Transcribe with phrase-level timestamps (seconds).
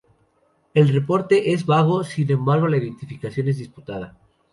[0.73, 4.17] El reporte es vago, sin embargo la identificación es disputada.